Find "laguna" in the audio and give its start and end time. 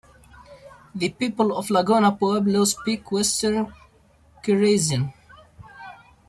1.69-2.13